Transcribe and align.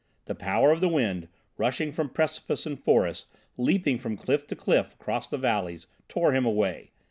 The 0.25 0.33
power 0.33 0.71
of 0.71 0.81
the 0.81 0.89
wind, 0.89 1.27
rushing 1.57 1.91
from 1.91 2.09
precipice 2.09 2.65
and 2.65 2.83
forest, 2.83 3.27
leaping 3.55 3.99
from 3.99 4.17
cliff 4.17 4.47
to 4.47 4.55
cliff 4.55 4.95
across 4.95 5.27
the 5.27 5.37
valleys, 5.37 5.85
tore 6.09 6.31
him 6.33 6.43
away.... 6.43 6.89